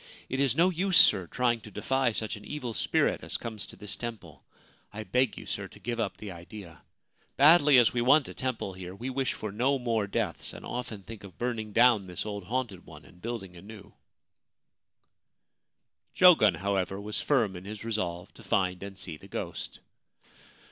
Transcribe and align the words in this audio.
It 0.29 0.39
is 0.39 0.55
no 0.55 0.71
use, 0.71 0.97
sir, 0.97 1.27
trying 1.27 1.61
to 1.61 1.69
defy 1.69 2.11
such 2.11 2.35
an 2.35 2.43
evil 2.43 2.73
spirit 2.73 3.21
as 3.23 3.37
comes 3.37 3.67
to 3.67 3.75
this 3.75 3.95
temple. 3.95 4.43
I 4.91 5.03
beg 5.03 5.37
you, 5.37 5.45
sir, 5.45 5.67
to 5.67 5.79
give 5.79 5.99
up 5.99 6.17
the 6.17 6.31
idea. 6.31 6.81
Badly 7.37 7.77
as 7.77 7.93
we 7.93 8.01
want 8.01 8.27
a 8.27 8.33
temple 8.33 8.73
here, 8.73 8.95
we 8.95 9.11
wish 9.11 9.33
for 9.33 9.51
no 9.51 9.77
more 9.77 10.07
deaths, 10.07 10.53
and 10.53 10.65
often 10.65 11.03
think 11.03 11.23
of 11.23 11.37
burning 11.37 11.71
down 11.71 12.07
this 12.07 12.25
old 12.25 12.45
haunted 12.45 12.83
one 12.87 13.05
and 13.05 13.21
building 13.21 13.55
a 13.55 13.61
new/ 13.61 13.93
37 16.15 16.15
Ancient 16.15 16.15
Tales 16.15 16.31
and 16.31 16.31
Folklore 16.31 16.31
of 16.31 16.33
Japan 16.33 16.57
Jogen, 16.57 16.59
however, 16.63 17.01
was 17.01 17.21
firm 17.21 17.55
in 17.55 17.65
his 17.65 17.83
resolve 17.85 18.33
to 18.33 18.41
find 18.43 18.81
and 18.81 18.97
see 18.97 19.17
the 19.17 19.27
ghost. 19.27 19.81